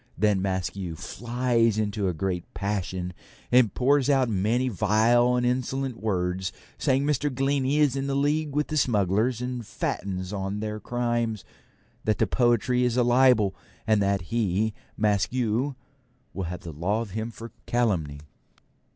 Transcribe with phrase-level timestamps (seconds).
[0.17, 3.13] Then Maskew flies into a great passion,
[3.51, 7.31] and pours out many vile and insolent words, saying Mr.
[7.31, 11.45] Glennie is in league with the smugglers and fattens on their crimes;
[12.03, 13.53] that the poetry is a libel;
[13.85, 15.75] and that he, Maskew,
[16.33, 18.21] will have the law of him for calumny.